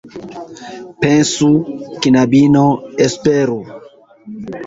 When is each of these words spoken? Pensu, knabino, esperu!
Pensu, 1.03 1.49
knabino, 2.05 2.65
esperu! 3.05 3.59